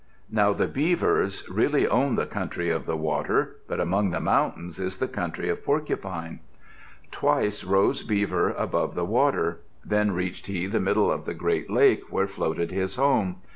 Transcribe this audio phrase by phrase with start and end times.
[0.31, 4.97] Now the Beavers really own the country of the water, but among the mountains is
[4.97, 6.39] the country of Porcupine.
[7.11, 9.59] Twice rose Beaver above the water.
[9.85, 13.41] Then reached he the middle of the great lake where floated his home.